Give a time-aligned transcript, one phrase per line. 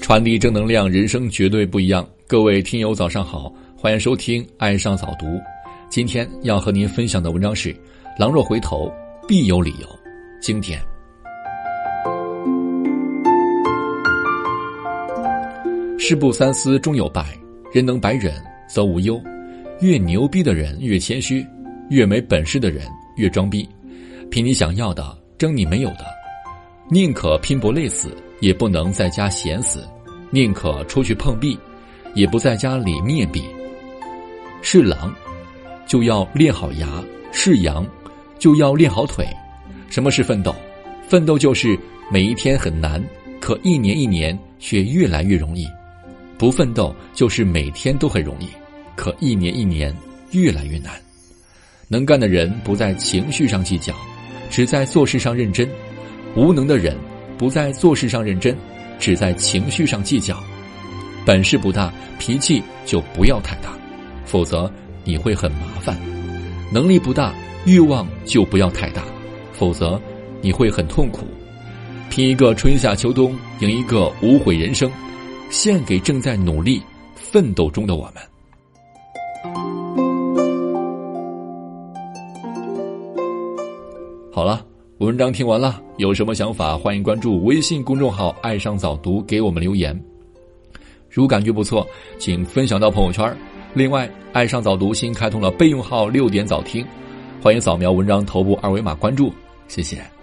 [0.00, 2.04] 传递正能量，人生绝对不一样。
[2.26, 5.26] 各位听友，早上好，欢迎收听《爱上早读》。
[5.88, 7.72] 今天要和您分享的文章是
[8.18, 8.90] 《狼若回头，
[9.28, 9.86] 必有理由》，
[10.40, 10.80] 经典。
[15.98, 17.38] 事不三思终有败，
[17.72, 18.34] 人能百忍
[18.68, 19.22] 则无忧。
[19.80, 21.46] 越牛逼的人越谦虚，
[21.88, 22.84] 越没本事的人
[23.16, 23.68] 越装逼。
[24.30, 26.06] 拼你想要的，争你没有的，
[26.90, 28.16] 宁可拼搏累死。
[28.40, 29.86] 也不能在家闲死，
[30.30, 31.58] 宁可出去碰壁，
[32.14, 33.44] 也不在家里面壁。
[34.62, 35.14] 是狼，
[35.86, 36.86] 就要练好牙；
[37.32, 37.86] 是羊，
[38.38, 39.26] 就要练好腿。
[39.88, 40.54] 什么是奋斗？
[41.08, 41.78] 奋斗就是
[42.10, 43.02] 每一天很难，
[43.40, 45.66] 可一年一年却越来越容易；
[46.38, 48.46] 不奋斗就是每天都很容易，
[48.96, 49.94] 可一年一年
[50.30, 50.92] 越来越难。
[51.88, 53.92] 能干的人不在情绪上计较，
[54.48, 55.66] 只在做事上认真；
[56.36, 56.96] 无能的人。
[57.40, 58.54] 不在做事上认真，
[58.98, 60.36] 只在情绪上计较。
[61.24, 63.70] 本事不大，脾气就不要太大，
[64.26, 64.70] 否则
[65.04, 65.98] 你会很麻烦。
[66.70, 67.32] 能力不大，
[67.64, 69.02] 欲望就不要太大，
[69.54, 69.98] 否则
[70.42, 71.26] 你会很痛苦。
[72.10, 74.90] 拼一个春夏秋冬，赢一个无悔人生，
[75.48, 76.82] 献给正在努力
[77.14, 78.22] 奋斗中的我们。
[84.30, 84.66] 好了。
[85.00, 86.76] 文章听完了，有什么想法？
[86.76, 89.98] 欢迎关注微信公众号“爱上早读”，给我们留言。
[91.08, 93.34] 如感觉不错，请分享到朋友圈。
[93.72, 96.86] 另外，爱上早读新开通了备用号“六点早听”，
[97.40, 99.32] 欢迎扫描文章头部二维码关注。
[99.68, 100.19] 谢谢。